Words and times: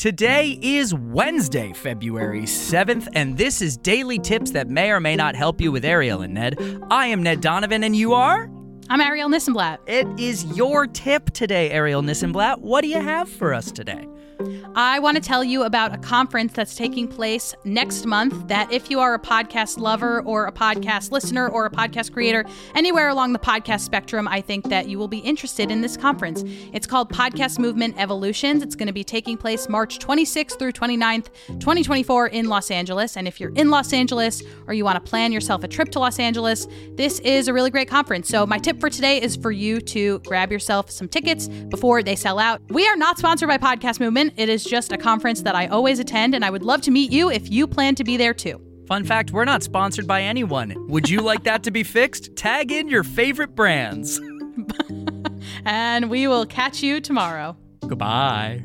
Today 0.00 0.58
is 0.62 0.94
Wednesday, 0.94 1.74
February 1.74 2.44
7th, 2.44 3.06
and 3.12 3.36
this 3.36 3.60
is 3.60 3.76
Daily 3.76 4.18
Tips 4.18 4.52
that 4.52 4.66
may 4.66 4.90
or 4.92 4.98
may 4.98 5.14
not 5.14 5.34
help 5.36 5.60
you 5.60 5.70
with 5.70 5.84
Ariel 5.84 6.22
and 6.22 6.32
Ned. 6.32 6.58
I 6.90 7.08
am 7.08 7.22
Ned 7.22 7.42
Donovan, 7.42 7.84
and 7.84 7.94
you 7.94 8.14
are? 8.14 8.50
I'm 8.92 9.00
Ariel 9.00 9.28
Nissenblatt. 9.28 9.78
It 9.86 10.08
is 10.18 10.44
your 10.56 10.88
tip 10.88 11.30
today, 11.30 11.70
Ariel 11.70 12.02
Nissenblatt. 12.02 12.58
What 12.58 12.80
do 12.80 12.88
you 12.88 13.00
have 13.00 13.28
for 13.28 13.54
us 13.54 13.70
today? 13.70 14.08
I 14.74 15.00
want 15.00 15.16
to 15.16 15.22
tell 15.22 15.44
you 15.44 15.64
about 15.64 15.94
a 15.94 15.98
conference 15.98 16.52
that's 16.52 16.74
taking 16.74 17.06
place 17.08 17.54
next 17.64 18.06
month. 18.06 18.48
That 18.48 18.72
if 18.72 18.90
you 18.90 19.00
are 19.00 19.14
a 19.14 19.18
podcast 19.18 19.78
lover 19.78 20.22
or 20.22 20.46
a 20.46 20.52
podcast 20.52 21.10
listener 21.10 21.48
or 21.48 21.66
a 21.66 21.70
podcast 21.70 22.12
creator 22.12 22.44
anywhere 22.74 23.08
along 23.08 23.32
the 23.32 23.38
podcast 23.38 23.80
spectrum, 23.80 24.26
I 24.26 24.40
think 24.40 24.68
that 24.70 24.88
you 24.88 24.98
will 24.98 25.08
be 25.08 25.18
interested 25.18 25.70
in 25.70 25.82
this 25.82 25.96
conference. 25.96 26.42
It's 26.72 26.86
called 26.86 27.12
Podcast 27.12 27.58
Movement 27.58 27.96
Evolutions. 27.98 28.62
It's 28.62 28.74
going 28.74 28.86
to 28.86 28.92
be 28.92 29.04
taking 29.04 29.36
place 29.36 29.68
March 29.68 29.98
26th 29.98 30.58
through 30.58 30.72
29th, 30.72 31.26
2024 31.58 32.28
in 32.28 32.48
Los 32.48 32.70
Angeles. 32.70 33.16
And 33.16 33.28
if 33.28 33.40
you're 33.40 33.52
in 33.54 33.70
Los 33.70 33.92
Angeles 33.92 34.42
or 34.66 34.72
you 34.72 34.84
want 34.84 35.04
to 35.04 35.08
plan 35.08 35.32
yourself 35.32 35.64
a 35.64 35.68
trip 35.68 35.90
to 35.90 35.98
Los 35.98 36.18
Angeles, 36.18 36.66
this 36.94 37.18
is 37.20 37.48
a 37.48 37.52
really 37.52 37.70
great 37.70 37.88
conference. 37.88 38.28
So 38.28 38.46
my 38.46 38.58
tip 38.58 38.79
for 38.80 38.90
today 38.90 39.20
is 39.20 39.36
for 39.36 39.50
you 39.50 39.80
to 39.80 40.18
grab 40.20 40.50
yourself 40.50 40.90
some 40.90 41.08
tickets 41.08 41.48
before 41.48 42.02
they 42.02 42.16
sell 42.16 42.38
out. 42.38 42.62
We 42.70 42.88
are 42.88 42.96
not 42.96 43.18
sponsored 43.18 43.48
by 43.48 43.58
Podcast 43.58 44.00
Movement. 44.00 44.34
It 44.36 44.48
is 44.48 44.64
just 44.64 44.92
a 44.92 44.96
conference 44.96 45.42
that 45.42 45.54
I 45.54 45.66
always 45.66 45.98
attend, 45.98 46.34
and 46.34 46.44
I 46.44 46.50
would 46.50 46.62
love 46.62 46.80
to 46.82 46.90
meet 46.90 47.12
you 47.12 47.30
if 47.30 47.50
you 47.50 47.66
plan 47.66 47.94
to 47.96 48.04
be 48.04 48.16
there 48.16 48.34
too. 48.34 48.60
Fun 48.86 49.04
fact 49.04 49.30
we're 49.30 49.44
not 49.44 49.62
sponsored 49.62 50.06
by 50.06 50.22
anyone. 50.22 50.74
Would 50.88 51.08
you 51.08 51.20
like 51.20 51.44
that 51.44 51.62
to 51.64 51.70
be 51.70 51.84
fixed? 51.84 52.34
Tag 52.34 52.72
in 52.72 52.88
your 52.88 53.04
favorite 53.04 53.54
brands. 53.54 54.20
and 55.64 56.10
we 56.10 56.26
will 56.26 56.46
catch 56.46 56.82
you 56.82 57.00
tomorrow. 57.00 57.56
Goodbye. 57.86 58.64